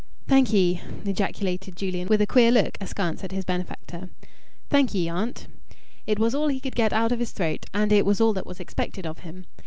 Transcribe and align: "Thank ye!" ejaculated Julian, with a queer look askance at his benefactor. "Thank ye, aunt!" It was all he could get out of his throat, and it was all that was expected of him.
"Thank 0.27 0.51
ye!" 0.51 0.81
ejaculated 1.05 1.75
Julian, 1.75 2.07
with 2.07 2.21
a 2.23 2.25
queer 2.25 2.51
look 2.51 2.75
askance 2.81 3.23
at 3.23 3.31
his 3.31 3.45
benefactor. 3.45 4.09
"Thank 4.67 4.95
ye, 4.95 5.07
aunt!" 5.07 5.45
It 6.07 6.17
was 6.17 6.33
all 6.33 6.47
he 6.47 6.59
could 6.59 6.75
get 6.75 6.91
out 6.91 7.11
of 7.11 7.19
his 7.19 7.29
throat, 7.29 7.67
and 7.71 7.91
it 7.91 8.03
was 8.03 8.19
all 8.19 8.33
that 8.33 8.47
was 8.47 8.59
expected 8.59 9.05
of 9.05 9.19
him. 9.19 9.45